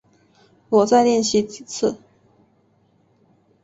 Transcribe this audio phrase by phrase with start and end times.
[0.69, 1.95] 我再练习几次